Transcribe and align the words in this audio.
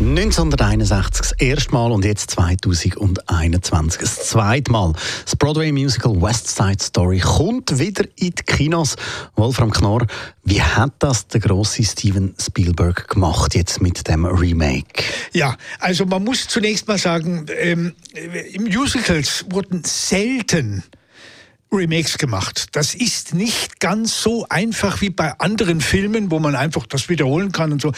1961 0.00 1.20
das 1.20 1.32
erste 1.40 1.72
Mal 1.72 1.92
und 1.92 2.04
jetzt 2.04 2.32
2021 2.32 4.00
das 4.00 4.28
zweite 4.28 4.72
Mal. 4.72 4.92
Das 5.24 5.36
Broadway-Musical 5.36 6.20
West 6.20 6.48
Side 6.48 6.82
Story 6.82 7.20
kommt 7.20 7.78
wieder 7.78 8.04
in 8.16 8.32
die 8.34 8.42
Kinos. 8.42 8.96
Wolfram 9.36 9.70
Knorr, 9.70 10.04
wie 10.42 10.60
hat 10.60 10.94
das 10.98 11.28
der 11.28 11.40
große 11.42 11.84
Steven 11.84 12.34
Spielberg 12.40 13.06
gemacht 13.08 13.54
jetzt 13.54 13.80
mit 13.80 14.08
dem 14.08 14.24
Remake? 14.24 15.04
Ja, 15.32 15.56
also 15.78 16.04
man 16.06 16.24
muss 16.24 16.48
zunächst 16.48 16.88
mal 16.88 16.98
sagen, 16.98 17.46
ähm, 17.56 17.94
Musicals 18.58 19.44
wurden 19.48 19.84
selten 19.84 20.82
Remakes 21.74 22.18
gemacht. 22.18 22.66
Das 22.72 22.94
ist 22.94 23.34
nicht 23.34 23.80
ganz 23.80 24.20
so 24.22 24.46
einfach 24.48 25.00
wie 25.00 25.10
bei 25.10 25.38
anderen 25.38 25.80
Filmen, 25.80 26.30
wo 26.30 26.38
man 26.38 26.54
einfach 26.54 26.86
das 26.86 27.08
wiederholen 27.08 27.52
kann 27.52 27.72
und 27.72 27.82
so 27.82 27.92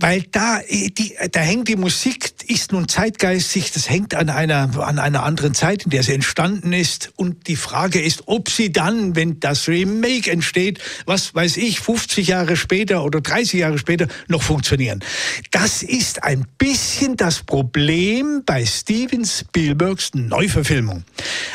weil 0.00 0.22
da, 0.30 0.60
äh, 0.60 0.90
die, 0.90 1.14
da 1.30 1.40
hängt 1.40 1.68
die 1.68 1.76
Musik, 1.76 2.30
ist 2.48 2.72
nun 2.72 2.88
zeitgeistig, 2.88 3.72
das 3.72 3.90
hängt 3.90 4.14
an 4.14 4.30
einer, 4.30 4.70
an 4.80 4.98
einer 4.98 5.22
anderen 5.22 5.54
Zeit, 5.54 5.84
in 5.84 5.90
der 5.90 6.02
sie 6.02 6.14
entstanden 6.14 6.72
ist. 6.72 7.12
Und 7.16 7.46
die 7.46 7.56
Frage 7.56 8.00
ist, 8.00 8.22
ob 8.26 8.48
sie 8.48 8.72
dann, 8.72 9.14
wenn 9.16 9.38
das 9.38 9.68
Remake 9.68 10.30
entsteht, 10.30 10.78
was 11.04 11.34
weiß 11.34 11.58
ich, 11.58 11.80
50 11.80 12.28
Jahre 12.28 12.56
später 12.56 13.04
oder 13.04 13.20
30 13.20 13.60
Jahre 13.60 13.78
später 13.78 14.08
noch 14.28 14.42
funktionieren. 14.42 15.04
Das 15.50 15.82
ist 15.82 16.24
ein 16.24 16.46
bisschen 16.56 17.16
das 17.16 17.42
Problem 17.42 18.42
bei 18.46 18.64
Steven 18.64 19.24
Spielbergs 19.24 20.14
Neuverfilmung. 20.14 21.04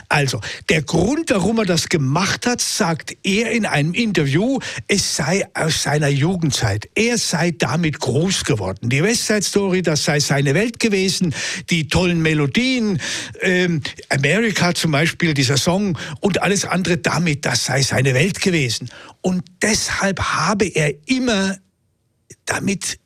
Also, 0.10 0.42
der 0.70 0.84
Grund, 0.84 1.32
warum 1.32 1.60
er 1.60 1.66
das 1.66 1.90
gemacht 1.90 2.46
hat, 2.46 2.62
sagt 2.62 3.16
er 3.24 3.52
in 3.52 3.66
einem 3.66 3.94
Interview, 3.94 4.60
es 4.88 5.16
sei 5.16 5.48
aus 5.56 5.84
seiner 5.84 6.10
Jugendzeit. 6.10 6.88
Er 6.94 7.18
sei 7.18 7.52
damit 7.52 8.00
groß 8.00 8.44
geworden. 8.44 8.90
Die 8.90 9.04
Westside 9.04 9.42
Story, 9.42 9.82
das 9.82 10.06
sei 10.06 10.20
seine 10.20 10.54
Welt 10.54 10.80
gewesen, 10.84 11.34
die 11.72 11.88
tollen 11.88 12.22
Melodien, 12.22 13.02
ähm, 13.42 13.82
America 14.10 14.76
zum 14.76 14.92
Beispiel, 14.92 15.34
dieser 15.34 15.58
Song 15.58 15.98
und 16.20 16.44
alles 16.44 16.66
andere 16.66 16.98
damit, 16.98 17.46
das 17.46 17.66
sei 17.66 17.82
seine 17.82 18.14
Welt 18.14 18.40
gewesen. 18.42 18.90
Und 19.22 19.44
deshalb 19.64 20.20
habe 20.20 20.66
er 20.66 20.94
immer 21.08 21.58
damit 22.46 23.00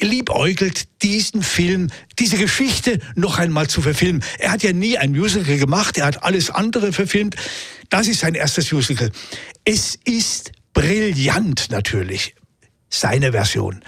liebäugelt, 0.00 0.88
diesen 1.02 1.42
Film, 1.42 1.88
diese 2.18 2.36
Geschichte 2.36 2.98
noch 3.14 3.38
einmal 3.38 3.68
zu 3.68 3.82
verfilmen. 3.82 4.22
Er 4.38 4.52
hat 4.52 4.62
ja 4.62 4.72
nie 4.72 4.98
ein 4.98 5.12
Musical 5.12 5.58
gemacht, 5.58 5.98
er 5.98 6.06
hat 6.06 6.22
alles 6.22 6.50
andere 6.50 6.92
verfilmt. 6.92 7.36
Das 7.90 8.08
ist 8.08 8.20
sein 8.20 8.34
erstes 8.34 8.72
Musical. 8.72 9.10
Es 9.64 9.98
ist 10.04 10.52
brillant 10.72 11.70
natürlich, 11.70 12.34
seine 12.88 13.32
Version. 13.32 13.82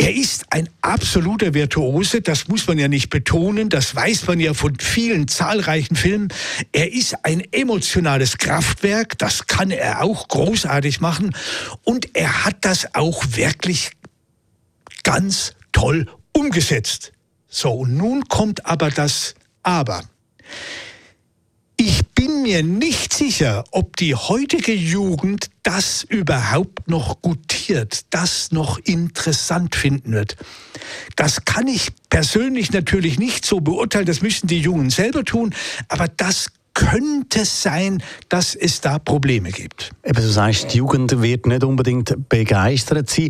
Er 0.00 0.14
ist 0.14 0.46
ein 0.50 0.68
absoluter 0.80 1.54
Virtuose, 1.54 2.20
das 2.20 2.46
muss 2.46 2.68
man 2.68 2.78
ja 2.78 2.86
nicht 2.86 3.10
betonen, 3.10 3.68
das 3.68 3.94
weiß 3.96 4.28
man 4.28 4.38
ja 4.38 4.54
von 4.54 4.78
vielen 4.78 5.26
zahlreichen 5.26 5.96
Filmen. 5.96 6.28
Er 6.70 6.92
ist 6.92 7.24
ein 7.24 7.42
emotionales 7.52 8.38
Kraftwerk, 8.38 9.18
das 9.18 9.48
kann 9.48 9.72
er 9.72 10.02
auch 10.02 10.28
großartig 10.28 11.00
machen 11.00 11.34
und 11.82 12.14
er 12.16 12.44
hat 12.44 12.58
das 12.60 12.94
auch 12.94 13.24
wirklich 13.32 13.90
ganz 15.02 15.54
toll 15.72 16.06
umgesetzt. 16.32 17.12
So, 17.48 17.72
und 17.72 17.96
nun 17.96 18.28
kommt 18.28 18.66
aber 18.66 18.90
das 18.90 19.34
Aber. 19.64 20.04
Bin 22.18 22.42
mir 22.42 22.64
nicht 22.64 23.12
sicher, 23.12 23.62
ob 23.70 23.96
die 23.96 24.16
heutige 24.16 24.72
Jugend 24.74 25.50
das 25.62 26.02
überhaupt 26.02 26.88
noch 26.90 27.22
gutiert, 27.22 28.06
das 28.10 28.50
noch 28.50 28.80
interessant 28.80 29.76
finden 29.76 30.10
wird. 30.14 30.36
Das 31.14 31.44
kann 31.44 31.68
ich 31.68 31.90
persönlich 32.10 32.72
natürlich 32.72 33.20
nicht 33.20 33.46
so 33.46 33.60
beurteilen, 33.60 34.04
das 34.04 34.20
müssen 34.20 34.48
die 34.48 34.58
Jungen 34.58 34.90
selber 34.90 35.24
tun, 35.24 35.54
aber 35.86 36.08
das 36.08 36.48
könnte 36.74 37.44
sein, 37.44 38.02
dass 38.28 38.56
es 38.56 38.80
da 38.80 38.98
Probleme 38.98 39.52
gibt. 39.52 39.92
Eben, 40.04 40.20
du 40.20 40.28
sagst, 40.28 40.72
die 40.74 40.78
Jugend 40.78 41.22
wird 41.22 41.46
nicht 41.46 41.62
unbedingt 41.62 42.28
begeistert 42.28 43.08
sein. 43.08 43.28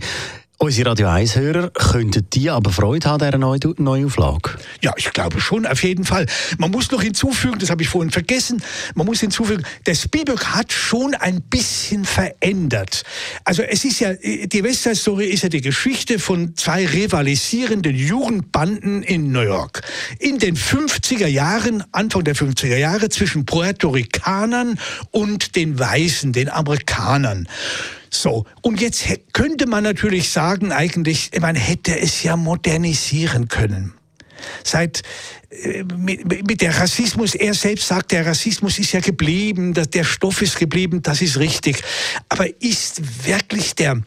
Unsere 0.60 0.90
Radio 0.90 1.06
1-Hörer 1.06 1.70
könnten 1.70 2.28
die 2.32 2.50
aber 2.50 2.72
Freude 2.72 3.08
haben 3.08 3.44
an 3.44 3.60
dieser 3.60 3.80
Neuauflage? 3.80 4.58
Ja, 4.82 4.92
ich 4.96 5.12
glaube 5.12 5.40
schon, 5.40 5.64
auf 5.64 5.84
jeden 5.84 6.04
Fall. 6.04 6.26
Man 6.58 6.72
muss 6.72 6.90
noch 6.90 7.00
hinzufügen, 7.00 7.60
das 7.60 7.70
habe 7.70 7.84
ich 7.84 7.88
vorhin 7.88 8.10
vergessen, 8.10 8.60
man 8.96 9.06
muss 9.06 9.20
hinzufügen, 9.20 9.62
der 9.86 9.94
Spielberg 9.94 10.44
hat 10.56 10.72
schon 10.72 11.14
ein 11.14 11.42
bisschen 11.42 12.04
verändert. 12.04 13.04
Also 13.44 13.62
es 13.62 13.84
ist 13.84 14.00
ja, 14.00 14.14
die 14.14 14.64
Westside 14.64 14.96
Story 14.96 15.26
ist 15.26 15.44
ja 15.44 15.48
die 15.48 15.60
Geschichte 15.60 16.18
von 16.18 16.56
zwei 16.56 16.84
rivalisierenden 16.86 17.94
Jugendbanden 17.94 19.04
in 19.04 19.30
New 19.30 19.42
York. 19.42 19.82
In 20.18 20.40
den 20.40 20.56
50er 20.56 21.28
Jahren, 21.28 21.84
Anfang 21.92 22.24
der 22.24 22.34
50er 22.34 22.78
Jahre, 22.78 23.10
zwischen 23.10 23.46
Puerto 23.46 23.90
Ricanern 23.90 24.76
und 25.12 25.54
den 25.54 25.78
Weißen, 25.78 26.32
den 26.32 26.48
Amerikanern. 26.48 27.46
So, 28.10 28.44
und 28.62 28.80
jetzt 28.80 29.06
könnte 29.32 29.66
man 29.66 29.84
natürlich 29.84 30.30
sagen, 30.30 30.72
eigentlich, 30.72 31.30
man 31.40 31.56
hätte 31.56 31.98
es 31.98 32.22
ja 32.22 32.36
modernisieren 32.36 33.48
können. 33.48 33.94
Seit 34.64 35.02
äh, 35.50 35.84
mit, 35.96 36.46
mit 36.46 36.60
der 36.60 36.78
Rassismus, 36.78 37.34
er 37.34 37.54
selbst 37.54 37.88
sagt, 37.88 38.12
der 38.12 38.26
Rassismus 38.26 38.78
ist 38.78 38.92
ja 38.92 39.00
geblieben, 39.00 39.74
der 39.74 40.04
Stoff 40.04 40.42
ist 40.42 40.58
geblieben, 40.58 41.02
das 41.02 41.22
ist 41.22 41.38
richtig. 41.38 41.82
Aber 42.28 42.46
ist 42.62 43.26
wirklich 43.26 43.74
der 43.74 44.00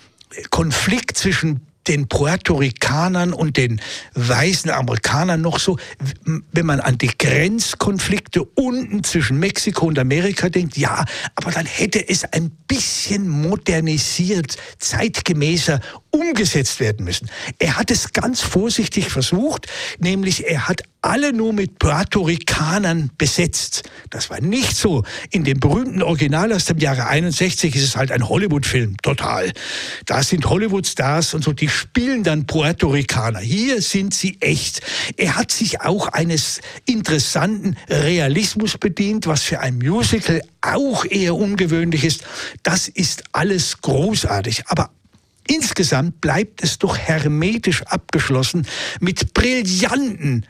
Konflikt 0.49 1.17
zwischen 1.17 1.67
den 1.87 2.07
Puerto 2.07 2.55
Ricanern 2.55 3.33
und 3.33 3.57
den 3.57 3.81
weißen 4.13 4.69
Amerikanern 4.69 5.41
noch 5.41 5.59
so, 5.59 5.77
wenn 6.51 6.65
man 6.65 6.79
an 6.79 6.97
die 6.97 7.11
Grenzkonflikte 7.17 8.43
unten 8.43 9.03
zwischen 9.03 9.39
Mexiko 9.39 9.87
und 9.87 9.97
Amerika 9.97 10.49
denkt, 10.49 10.77
ja, 10.77 11.05
aber 11.35 11.51
dann 11.51 11.65
hätte 11.65 12.07
es 12.07 12.23
ein 12.25 12.51
bisschen 12.67 13.27
modernisiert, 13.27 14.57
zeitgemäßer 14.77 15.79
umgesetzt 16.11 16.79
werden 16.79 17.05
müssen. 17.05 17.29
Er 17.57 17.77
hat 17.77 17.89
es 17.89 18.13
ganz 18.13 18.41
vorsichtig 18.41 19.09
versucht, 19.09 19.67
nämlich 19.99 20.45
er 20.47 20.67
hat 20.67 20.83
alle 21.01 21.33
nur 21.33 21.51
mit 21.51 21.79
Puerto 21.79 22.21
Ricanern 22.21 23.09
besetzt. 23.17 23.89
Das 24.09 24.29
war 24.29 24.39
nicht 24.39 24.75
so. 24.75 25.03
In 25.31 25.43
dem 25.43 25.59
berühmten 25.59 26.03
Original 26.03 26.53
aus 26.53 26.65
dem 26.65 26.77
Jahre 26.77 27.07
61 27.07 27.75
ist 27.75 27.83
es 27.83 27.95
halt 27.95 28.11
ein 28.11 28.27
Hollywood-Film, 28.27 28.97
total. 29.01 29.51
Da 30.05 30.21
sind 30.21 30.45
Hollywood-Stars 30.45 31.33
und 31.33 31.43
so, 31.43 31.53
die 31.53 31.69
spielen 31.69 32.23
dann 32.23 32.45
Puerto 32.45 32.89
Ricaner. 32.89 33.39
Hier 33.39 33.81
sind 33.81 34.13
sie 34.13 34.37
echt. 34.41 34.81
Er 35.17 35.37
hat 35.37 35.51
sich 35.51 35.81
auch 35.81 36.09
eines 36.09 36.61
interessanten 36.85 37.77
Realismus 37.89 38.77
bedient, 38.77 39.25
was 39.25 39.41
für 39.41 39.59
ein 39.59 39.77
Musical 39.77 40.41
auch 40.61 41.05
eher 41.05 41.35
ungewöhnlich 41.35 42.03
ist. 42.03 42.23
Das 42.61 42.87
ist 42.87 43.23
alles 43.31 43.81
großartig. 43.81 44.65
Aber 44.67 44.91
Insgesamt 45.51 46.21
bleibt 46.21 46.63
es 46.63 46.79
doch 46.79 46.97
hermetisch 46.97 47.83
abgeschlossen 47.83 48.65
mit 49.01 49.33
brillanten 49.33 50.45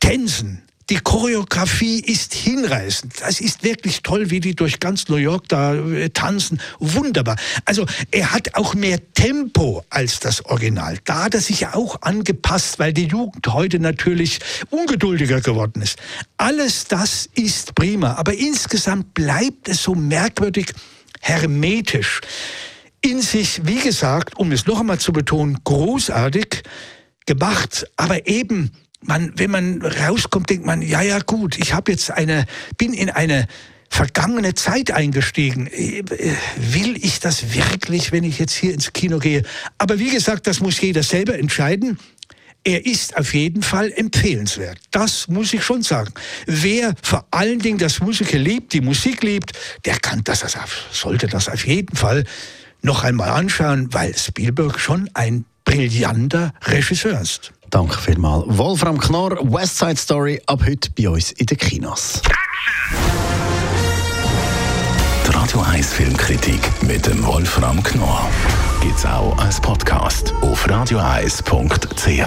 Tänzen. 0.00 0.62
Die 0.90 0.96
Choreografie 0.96 2.00
ist 2.00 2.34
hinreißend. 2.34 3.20
Das 3.20 3.40
ist 3.40 3.62
wirklich 3.62 4.02
toll, 4.02 4.30
wie 4.30 4.40
die 4.40 4.56
durch 4.56 4.80
ganz 4.80 5.08
New 5.08 5.16
York 5.16 5.46
da 5.48 5.74
äh, 5.74 6.08
tanzen. 6.10 6.60
Wunderbar. 6.80 7.36
Also 7.66 7.86
er 8.10 8.32
hat 8.32 8.56
auch 8.56 8.74
mehr 8.74 8.98
Tempo 9.12 9.84
als 9.90 10.18
das 10.18 10.44
Original. 10.46 10.98
Da 11.04 11.24
hat 11.24 11.34
er 11.34 11.40
sich 11.40 11.68
auch 11.68 12.02
angepasst, 12.02 12.80
weil 12.80 12.92
die 12.92 13.06
Jugend 13.06 13.46
heute 13.46 13.78
natürlich 13.78 14.40
ungeduldiger 14.70 15.40
geworden 15.40 15.82
ist. 15.82 15.98
Alles 16.36 16.86
das 16.88 17.28
ist 17.34 17.76
prima. 17.76 18.14
Aber 18.14 18.32
insgesamt 18.32 19.14
bleibt 19.14 19.68
es 19.68 19.84
so 19.84 19.94
merkwürdig 19.94 20.72
hermetisch. 21.20 22.20
In 23.00 23.22
sich, 23.22 23.60
wie 23.64 23.80
gesagt, 23.80 24.36
um 24.36 24.52
es 24.52 24.66
noch 24.66 24.80
einmal 24.80 24.98
zu 24.98 25.12
betonen, 25.12 25.58
großartig 25.64 26.62
gemacht, 27.26 27.86
aber 27.96 28.26
eben 28.26 28.72
man, 29.00 29.32
wenn 29.36 29.50
man 29.50 29.82
rauskommt, 29.82 30.50
denkt 30.50 30.66
man, 30.66 30.82
ja, 30.82 31.02
ja, 31.02 31.20
gut, 31.20 31.58
ich 31.58 31.72
habe 31.72 31.92
jetzt 31.92 32.10
eine, 32.10 32.46
bin 32.76 32.92
in 32.92 33.10
eine 33.10 33.46
vergangene 33.90 34.54
Zeit 34.54 34.90
eingestiegen. 34.90 35.66
Will 35.66 36.96
ich 36.96 37.20
das 37.20 37.54
wirklich, 37.54 38.12
wenn 38.12 38.24
ich 38.24 38.38
jetzt 38.38 38.54
hier 38.54 38.74
ins 38.74 38.92
Kino 38.92 39.18
gehe? 39.18 39.44
Aber 39.78 39.98
wie 39.98 40.10
gesagt, 40.10 40.46
das 40.46 40.60
muss 40.60 40.80
jeder 40.80 41.02
selber 41.02 41.38
entscheiden. 41.38 41.98
er 42.64 42.84
ist 42.84 43.16
auf 43.16 43.32
jeden 43.34 43.62
Fall 43.62 43.92
empfehlenswert. 43.92 44.78
Das 44.90 45.28
muss 45.28 45.54
ich 45.54 45.62
schon 45.62 45.82
sagen. 45.82 46.12
Wer 46.46 46.94
vor 47.02 47.26
allen 47.30 47.60
Dingen 47.60 47.78
das 47.78 48.00
Musical 48.00 48.40
liebt, 48.40 48.72
die 48.72 48.80
Musik 48.80 49.22
liebt, 49.22 49.52
der 49.84 49.98
kann 49.98 50.22
das, 50.24 50.44
also 50.44 50.58
sollte 50.92 51.28
das 51.28 51.48
auf 51.48 51.66
jeden 51.66 51.96
Fall 51.96 52.24
noch 52.82 53.04
einmal 53.04 53.30
anschauen, 53.30 53.88
weil 53.92 54.16
Spielberg 54.16 54.78
schon 54.78 55.08
ein 55.14 55.44
brillanter 55.64 56.52
Regisseur 56.64 57.20
ist. 57.20 57.52
Danke 57.70 57.98
vielmals. 57.98 58.44
Wolfram 58.46 58.98
Knorr, 58.98 59.38
West 59.42 59.78
Side 59.78 59.96
Story, 59.96 60.40
ab 60.46 60.62
heute 60.66 60.90
bei 60.96 61.08
uns 61.08 61.32
in 61.32 61.46
den 61.46 61.58
Kinos. 61.58 62.22
Die 65.26 65.30
Radio 65.30 65.60
1 65.60 65.92
Filmkritik 65.92 66.60
mit 66.82 67.06
dem 67.06 67.24
Wolfram 67.26 67.82
Knorr 67.82 68.28
gibt's 68.80 69.04
auch 69.04 69.36
als 69.38 69.60
Podcast 69.60 70.32
auf 70.40 70.68
radioeis.ch. 70.68 72.26